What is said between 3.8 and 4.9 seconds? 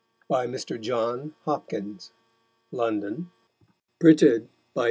Printed by Tho.